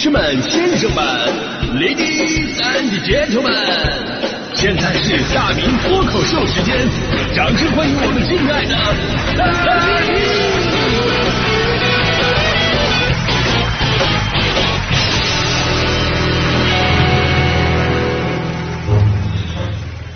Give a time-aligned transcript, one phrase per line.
[0.00, 1.04] 士们、先生们、
[1.74, 3.52] Ladies and Gentlemen，
[4.54, 6.88] 现在是大明脱口秀时间，
[7.34, 8.76] 掌声欢迎我们敬爱的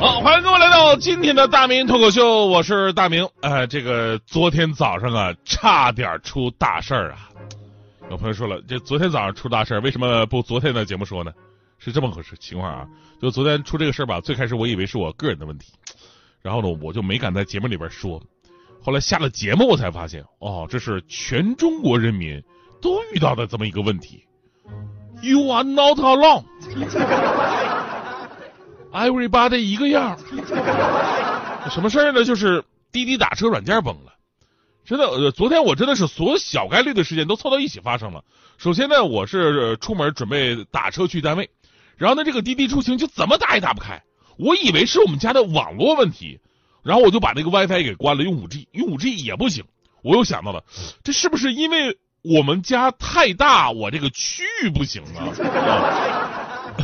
[0.00, 3.28] 好，欢迎各位来到今天的大明脱口秀，我是大明。
[3.42, 7.27] 呃，这个昨天早上啊，差点出大事儿啊。
[8.10, 11.32] 有朋友说了，这昨天早上出大事，为什么不昨天的节目说呢？
[11.78, 12.88] 是这么回事情况啊，
[13.20, 15.72] 就昨天出这个事儿吧，最开始我以为是我个人的问题，
[16.42, 18.20] 然后呢，我就没敢在节目里边说。
[18.80, 22.42] 后来下了节目，我才发现，哦，这是全中国人民
[22.80, 24.24] 都遇到的这么一个问题。
[25.20, 26.44] You are not alone.
[28.90, 30.18] Everybody 一个样。
[31.70, 32.24] 什么事儿呢？
[32.24, 34.14] 就是滴滴打车软件崩了。
[34.88, 38.24] 真的，呃，昨天我真的是所有小概率的事件都凑到一起发生了。
[38.56, 41.50] 首先呢，我是出门准备打车去单位，
[41.98, 44.02] 然后呢，这个滴滴出行就怎么打也打不开。
[44.38, 46.40] 我以为是我们家的网络问题，
[46.82, 49.62] 然后我就把那个 WiFi 给关了，用 5G，用 5G 也不行。
[50.02, 50.64] 我又想到了，
[51.04, 55.28] 这是不是因为我们家太大，我这个区域不行啊？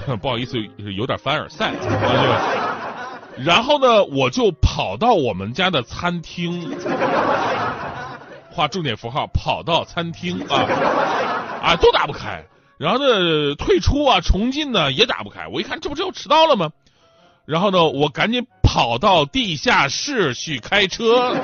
[0.08, 0.58] 啊 不好意思，
[0.94, 1.72] 有点凡尔赛。
[3.39, 6.70] 然后呢，我就跑到我们家的餐厅。
[8.55, 10.62] 画重点符号，跑到餐厅啊
[11.60, 12.44] 啊都打不开，
[12.78, 16.70] 然后呢退出啊重进呢也打不开，我一看这不就迟到了吗？
[17.46, 21.34] 然后呢我赶紧跑到地下室去开车，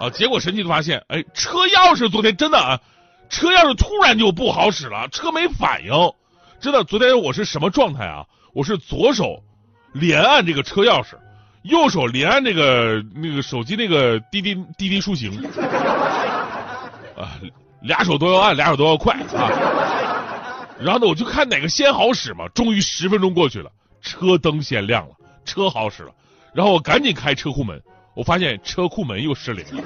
[0.00, 2.80] 啊结果神奇的发现，哎车钥匙昨天真的啊，
[3.28, 5.92] 车钥匙突然就不好使了，车没反应，
[6.58, 8.24] 真的昨天我是什么状态啊？
[8.54, 9.42] 我是左手
[9.92, 11.16] 连按这个车钥匙。
[11.62, 15.30] 右手连按那个那个手机那个滴滴滴滴出行，
[17.16, 17.38] 啊，
[17.82, 19.48] 俩手都要按，俩手都要快啊。
[20.80, 22.48] 然后呢，我就看哪个先好使嘛。
[22.48, 26.10] 终于十分钟过去了，车灯先亮了，车好使了。
[26.52, 27.80] 然后我赶紧开车库门，
[28.14, 29.82] 我发现车库门又失灵了。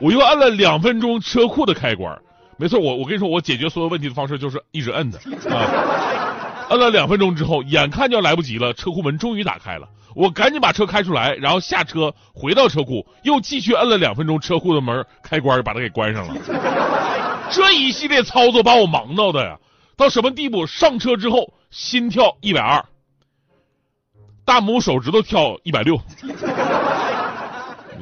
[0.00, 2.18] 我又按了两分钟车库的开关，
[2.56, 5.18] 没错，我我跟你说，我解决所有问题的方式就是一直摁的
[5.50, 5.66] 啊。
[6.70, 9.86] 摁了两分钟之后，眼看就要来不及了，车库门终于打开了。
[10.16, 16.34] 我赶紧把车开出来，然后下车回到车库，又继续摁了两分钟车库的门开关，把它给关上了。
[17.52, 19.58] 这一系列操作把我忙到的呀，
[19.94, 20.66] 到什么地步？
[20.66, 22.82] 上车之后心跳一百二，
[24.46, 26.00] 大拇手指头跳一百六。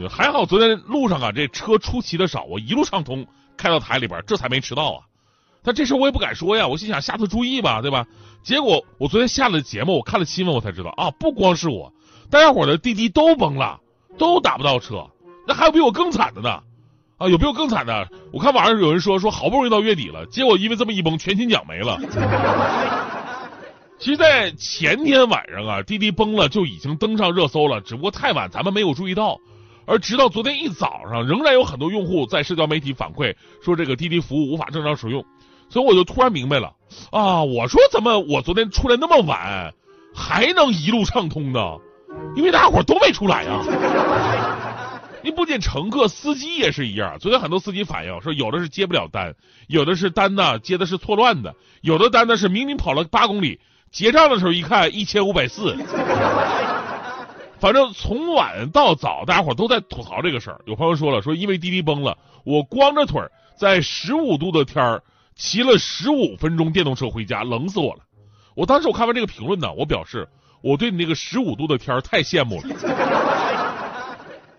[0.08, 3.26] 还好昨天路上啊，这车出奇的少，我一路畅通
[3.56, 5.00] 开到台里边，这才没迟到啊。
[5.64, 8.06] 但这事我也不敢说呀，我心想下次注意吧，对吧？
[8.44, 11.92] 结果我昨天下了节目，我看了新闻，我才知道啊，不光是我。
[12.34, 13.78] 大家伙的滴滴都崩了，
[14.18, 15.08] 都打不到车，
[15.46, 16.60] 那还有比我更惨的呢，
[17.16, 18.08] 啊，有比我更惨的？
[18.32, 21.96] 我看网上有人说说好不容易到月底了，结果因为这么一崩，全勤奖没了。
[24.00, 29.38] 其实，在前天晚上啊，滴滴崩了就已经登上热搜了，只不过太晚，咱们没有注意到。
[29.86, 35.24] 而直到昨天一早上，仍然有很多用户在社交媒体反馈说这个滴滴服务无法正常使用，
[35.68, 36.72] 所以我就突然明白了
[37.12, 39.72] 啊，我说怎么我昨天出来那么晚，
[40.12, 41.60] 还能一路畅通呢？
[42.36, 43.60] 因为大家伙都没出来呀，
[45.22, 47.16] 你不仅乘客，司机也是一样。
[47.18, 49.34] 昨天很多司机反映说，有的是接不了单，
[49.68, 53.60] 有的是单呢接的是错乱的，有的单呢是明明跑了八公里，
[53.92, 55.76] 结账的时候一看一千五百四。
[57.60, 60.60] 反正从晚到早，大家伙都在吐槽这个事儿。
[60.66, 63.22] 有朋友说了，说因为滴滴崩了，我光着腿
[63.56, 65.02] 在十五度的天儿
[65.36, 68.00] 骑了十五分钟电动车回家，冷死我了。
[68.56, 70.28] 我当时我看完这个评论呢，我表示。
[70.64, 72.68] 我对你那个十五度的天太羡慕了，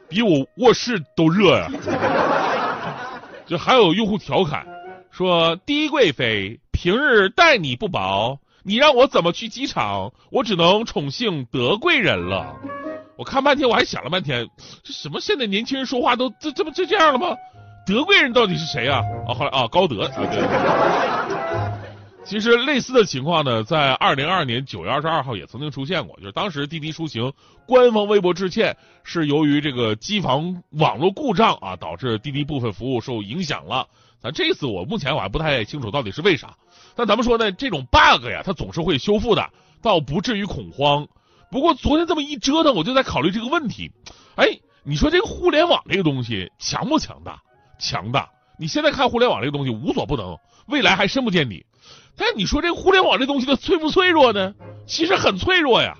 [0.07, 1.67] 比我卧室都热呀。
[3.47, 4.67] 就还有用户调侃
[5.09, 10.13] 说：“低贵妃平日待你不薄，你让我怎么去机场？
[10.29, 12.55] 我只能宠幸德贵人了。”
[13.17, 14.47] 我看半天，我还想了半天，
[14.83, 17.35] 这什么现在年轻人说话都这这不就这样了吗？
[17.87, 19.01] 德贵人到底是谁啊？
[19.27, 21.34] 啊，后来啊，高德啊，对。
[22.25, 27.31] 其实类似的情况呢，在二零二二年九月二十二号也曾经出现过，就是当时滴滴出行
[27.67, 33.87] 官方微博致歉，是由于这个机房网络故障啊，导致滴滴部分服务受影响了。
[34.19, 36.57] 咱这次我目前我还不太清楚到底是为啥，
[36.95, 39.47] 但咱们说呢，这种 bug 呀，它总是会修复的，
[39.83, 41.07] 倒不至于恐慌。
[41.51, 43.91] 不过昨天这么一折腾，我就在考虑这个问题，
[44.35, 44.47] 哎，
[44.83, 47.39] 你说这个互联网这个东西强不强大？
[47.77, 48.27] 强大。
[48.57, 50.35] 你现在看互联网这个东西无所不能，
[50.67, 51.63] 未来还深不见底。
[52.17, 54.53] 但你说这互联网这东西它脆不脆弱呢？
[54.87, 55.97] 其实很脆弱呀。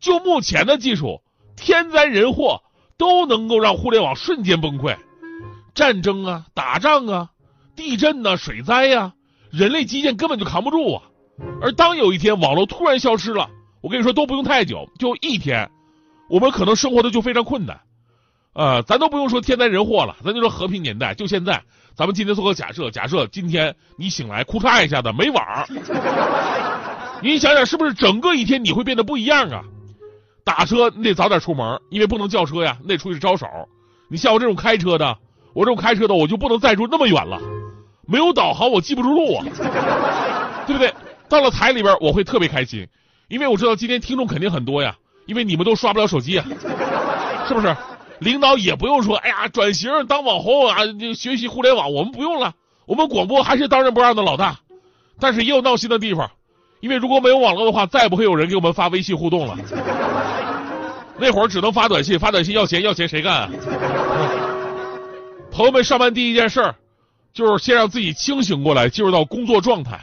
[0.00, 1.20] 就目前的技术，
[1.56, 2.60] 天灾人祸
[2.98, 4.96] 都能够让互联网瞬间崩溃。
[5.74, 7.30] 战争啊，打仗啊，
[7.76, 9.12] 地震呐，水灾呀，
[9.50, 11.02] 人类基建根本就扛不住啊。
[11.60, 13.48] 而当有一天网络突然消失了，
[13.80, 15.70] 我跟你说都不用太久，就一天，
[16.28, 17.80] 我们可能生活的就非常困难。
[18.54, 21.62] 呃，咱都不用说天灾人祸了，咱就说和平年代，就现在，
[21.94, 25.44] 咱们今天做个假设，假设今天你醒来，裤嚓一下子没网，
[27.22, 29.62] 你想想是不是整个一天你会变得不一样啊？
[30.44, 33.46] 打车你得早点出门，因为不能叫车呀，你得出去招手。
[34.08, 35.16] 你像我这种开车的，
[35.54, 37.38] 我这种开车的，我就不能再住那么远了，
[38.06, 39.44] 没有导航我记不住路啊，
[40.66, 40.92] 对不对？
[41.28, 42.86] 到了台里边我会特别开心，
[43.28, 44.96] 因为我知道今天听众肯定很多呀，
[45.26, 46.44] 因为你们都刷不了手机啊，
[47.46, 47.76] 是不是？
[48.22, 50.78] 领导也不用说，哎呀，转型当网红啊，
[51.14, 52.54] 学习互联网，我们不用了，
[52.86, 54.58] 我们广播还是当仁不让的老大。
[55.20, 56.30] 但是也有闹心的地方，
[56.80, 59.56] 因为如果没有网络的话，再也不会有人给我们发微信互动了。
[61.18, 63.50] 那会儿只能发短信，发短信要钱，要钱谁干啊？
[65.52, 66.74] 朋友们，上班第一件事儿
[67.32, 70.00] 就是先让自己清醒过来，进入到工作状态。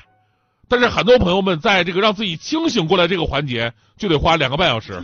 [0.69, 5.01] 但是很多朋友们在这个让自己清醒过来这个环节，就得花两个半小时。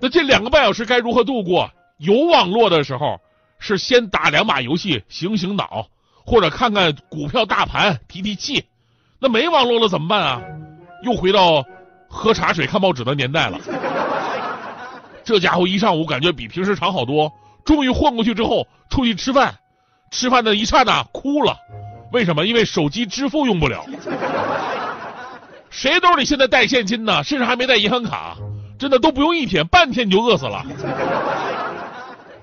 [0.00, 1.70] 那这两个半小时该如何度过？
[1.98, 3.20] 有网络的时候，
[3.58, 5.88] 是先打两把游戏醒醒脑，
[6.24, 8.64] 或者看看股票大盘提提气。
[9.18, 10.40] 那没网络了怎么办啊？
[11.02, 11.64] 又回到
[12.08, 13.58] 喝茶水看报纸的年代了。
[15.24, 17.32] 这家伙一上午感觉比平时长好多。
[17.64, 19.56] 终于混过去之后，出去吃饭，
[20.12, 21.56] 吃饭的一刹那哭了。
[22.12, 22.46] 为什么？
[22.46, 23.84] 因为手机支付用不了。
[25.68, 27.24] 谁兜里现在带现金呢？
[27.24, 28.36] 甚至还没带银行卡。
[28.78, 30.64] 真的都不用一天，半天你就饿死了。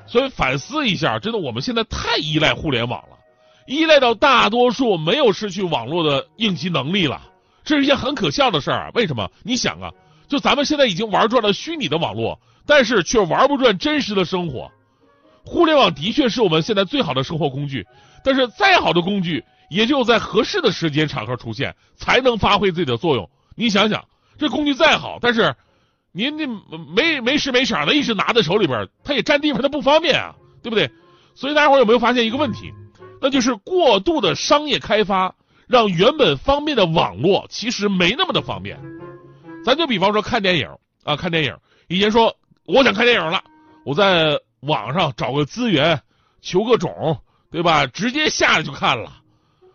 [0.07, 3.17] 所以反思一下，真的我们现在太依赖互联网了，
[3.65, 7.21] 依赖到大多数没有失去网络的应急能力了，
[7.63, 8.91] 这是一件很可笑的事儿。
[8.93, 9.31] 为什么？
[9.41, 9.89] 你想啊，
[10.27, 14.71] 就咱们现在已经玩转了虚拟的网络，但是却玩不转真实的生活。
[15.43, 17.85] 互联网的确是我们现在最好的生活工具，
[18.23, 23.27] 但是再好的工具，也就在合适的时间场合出现，才能发挥自己的作用。
[23.55, 24.05] 你想想，
[24.37, 25.55] 这工具再好，但是。
[26.17, 26.47] 您这
[26.95, 30.33] 没没时没色的一直拿在手里边，它也占地方，它不方便啊，
[30.63, 30.89] 对不对？
[31.35, 32.73] 所以大家伙有没有发现一个问题？
[33.19, 35.35] 那就是过度的商业开发，
[35.67, 38.79] 让原本方便的网络其实没那么的方便。
[39.65, 40.69] 咱就比方说看电影
[41.03, 41.57] 啊，看电影，
[41.89, 42.33] 以前说
[42.65, 43.43] 我想看电影了，
[43.83, 46.01] 我在网上找个资源，
[46.41, 47.19] 求个种，
[47.51, 47.87] 对吧？
[47.87, 49.21] 直接下来就看了。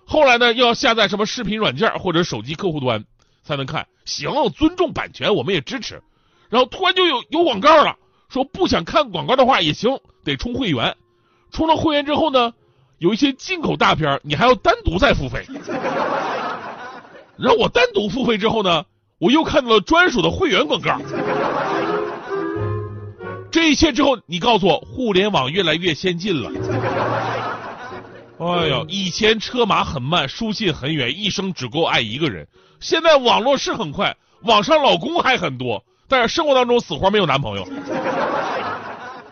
[0.06, 3.04] 后来呢，又要下载什么视频软件或者手机客户端
[3.42, 3.86] 才能看。
[4.06, 6.02] 行，尊重版权，我们也支持。
[6.50, 7.96] 然后突然就有有广告了，
[8.28, 10.96] 说不想看广告的话也行，得充会员。
[11.52, 12.52] 充了会员之后呢，
[12.98, 15.46] 有一些进口大片你还要单独再付费。
[17.38, 18.84] 然后我单独付费之后呢，
[19.18, 21.00] 我又看到了专属的会员广告。
[23.50, 26.50] 这一切之后，你告诉我，互联网越来越先进了。
[28.38, 32.46] 哎呦，以前车马很慢，书信很远，一生只够爱一个人。
[32.78, 35.84] 现在网络是很快，网上老公还很多。
[36.10, 37.66] 但是生活当中死活没有男朋友。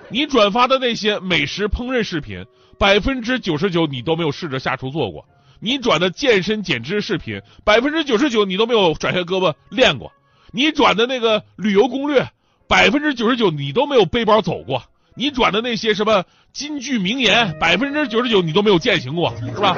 [0.08, 2.46] 你转发的那些美食烹饪视频，
[2.78, 5.24] 百分之九十九你都没有试着下厨做过；
[5.58, 10.08] 你转的健身减脂视频，百分之九十九你都没有甩下胳膊练过；
[10.52, 12.28] 你转的那个旅游攻略，
[12.68, 14.80] 百分之九十九你都没有背包走过；
[15.16, 19.76] 你转的那些什么金句名言，百分之九十九你都没有践行过，是吧？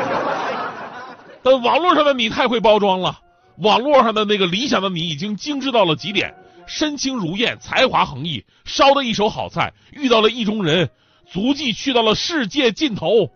[1.43, 3.19] 但网络上的你太会包装了，
[3.57, 6.35] 网络上的那个理想的你已经精致到了极点。
[6.71, 10.89] 身轻如燕，才华横溢，烧的一手好菜，遇到了意中人，
[11.29, 13.29] 足迹去到了世界尽头，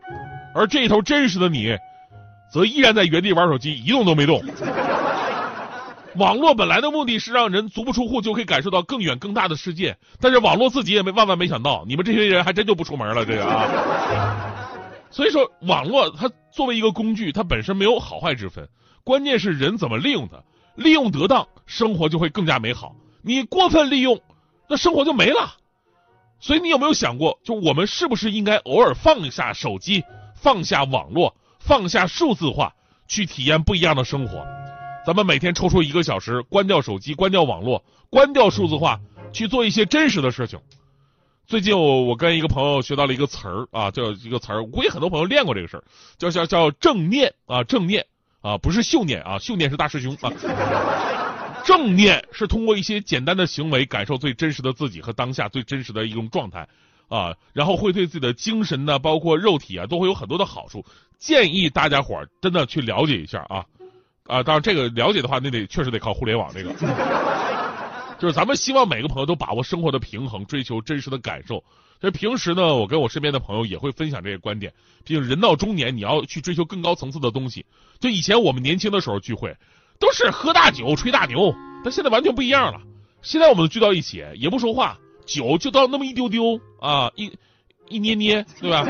[0.55, 1.77] 而这头真实的你，
[2.53, 4.41] 则依然在原地玩手机，一动都没动。
[6.15, 13.67] 网络本来的目的是让人足不出户就可以感受到更远更大的世界，但是网络自己也没万万没想到，你们这些人还真就不出门了，这个啊。
[15.11, 18.69] 所以说，网络它作为一个工具，它本身没有好坏之分，
[19.03, 20.39] 关键是人怎么利用它，
[20.77, 22.95] 利用得当，生活就会更加美好。
[23.27, 24.21] 你过分利用，
[24.69, 25.55] 那生活就没了。
[26.41, 30.05] 所以你有没有想过，就我们是不是应该偶尔放下手机，
[30.37, 32.75] 放下网络，放下数字化，
[33.09, 34.47] 去体验不一样的生活？
[35.07, 39.01] 咱们每天抽出一个小时，关掉手机，关掉网络，关掉数字化，
[39.33, 40.61] 去做一些真实的事情。
[41.47, 45.85] 最近我我跟一个朋友学到了一个词儿啊，叫一个词儿，我估计很多朋友练过这个事儿，
[46.19, 48.05] 叫叫叫正念啊，正念
[48.43, 50.31] 啊，不是秀念啊，秀念是大师兄啊。
[51.65, 56.69] 正念是通过一些简单的行为，感受最真实的自己和当下最真实的一种状态，
[57.09, 60.85] 啊，然后会对自己的精神呢，包括肉体啊，都会有很多的好处。
[61.19, 63.65] 建议大家伙儿真的去了解一下啊，
[64.27, 66.71] 啊，当然这个了解的话，那得确实得靠互联网这个，
[68.21, 71.65] 就是咱们希望每个朋友都把握生活的平衡，追求真实的感受。
[72.01, 74.71] 所以平时呢，我跟我身边的朋友也会分享这些观点。
[75.05, 77.65] 毕竟人到中年，你要去追求更高层次的东西。
[77.99, 79.57] 就以前我们年轻的时候聚会，
[79.99, 82.81] 都是喝大酒、吹大牛，但现在完全不一样了。
[83.23, 87.33] 现在我们聚到一起也不说话，酒就倒那么一丢丢啊，一
[87.89, 88.87] 一捏捏，对吧？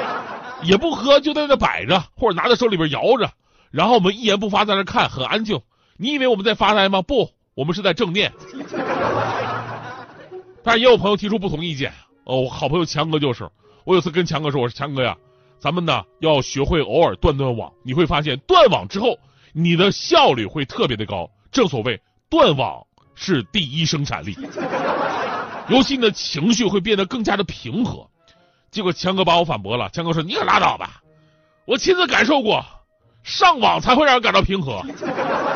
[0.64, 3.30] 也不喝，就在那摆着，或者拿在手里边摇着，
[3.70, 5.60] 然后我们一言不发在那看，很安静。
[5.98, 7.02] 你以为我们在发呆吗？
[7.02, 8.32] 不，我们是在正念。
[10.64, 11.92] 但是也有朋友提出不同意见。
[12.24, 13.48] 哦，我好朋友强哥就是，
[13.84, 15.16] 我有次跟强哥说，我说强哥呀，
[15.58, 19.18] 咱们呢要学会偶尔断断网，你会发现断网之后，
[19.58, 21.30] 你的效率会特别的高。
[21.50, 21.98] 正所谓
[22.28, 22.84] 断网
[23.14, 24.36] 是第一生产力，
[25.70, 28.06] 尤其你的情绪会变得更加的平和。
[28.70, 31.00] 结果强哥把我反驳了，强哥说你可拉倒吧，
[31.64, 32.62] 我亲自感受过，
[33.22, 34.82] 上网才会让人感到平和，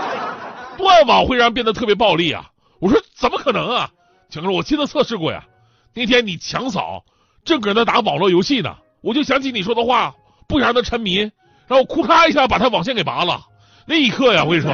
[0.78, 2.50] 断网会让人变得特别暴力啊。
[2.78, 3.90] 我说怎么可能啊？
[4.30, 5.44] 强哥说，我亲自测试过呀。
[5.92, 7.04] 那天你强嫂
[7.44, 10.14] 正搁那打网络游戏呢，我就想起你说的话，
[10.48, 11.18] 不想让他沉迷，
[11.66, 13.48] 然后哭咔一下把他网线给拔了。
[13.90, 14.72] 那一刻呀，我跟你说，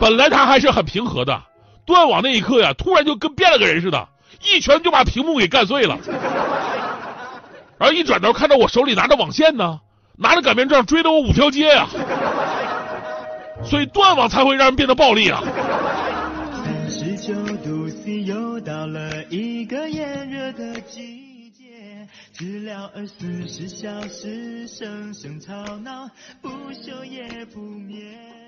[0.00, 1.40] 本来他还是很平和的，
[1.86, 4.08] 断网那一刻呀，突然就跟变了个人似的，
[4.42, 5.96] 一拳就把屏幕给干碎了。
[7.78, 9.78] 然后一转头看到我手里拿着网线呢，
[10.16, 11.86] 拿着擀面杖追了我五条街呀。
[13.62, 15.40] 所以断网才会让人变得暴力啊。
[16.88, 17.32] 十九
[17.64, 19.11] 度 C 又到了
[22.42, 28.41] 知了二十四小时声声吵闹，不休也不眠。